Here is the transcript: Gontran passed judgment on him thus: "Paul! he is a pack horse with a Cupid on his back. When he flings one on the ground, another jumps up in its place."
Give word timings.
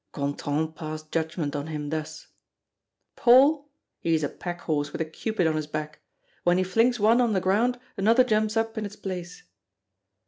Gontran 0.15 0.73
passed 0.73 1.11
judgment 1.11 1.55
on 1.55 1.67
him 1.67 1.91
thus: 1.91 2.25
"Paul! 3.15 3.69
he 3.99 4.15
is 4.15 4.23
a 4.23 4.29
pack 4.29 4.61
horse 4.61 4.91
with 4.91 4.99
a 4.99 5.05
Cupid 5.05 5.45
on 5.45 5.55
his 5.55 5.67
back. 5.67 5.99
When 6.43 6.57
he 6.57 6.63
flings 6.63 6.99
one 6.99 7.21
on 7.21 7.33
the 7.33 7.39
ground, 7.39 7.79
another 7.97 8.23
jumps 8.23 8.57
up 8.57 8.79
in 8.79 8.85
its 8.87 8.95
place." 8.95 9.43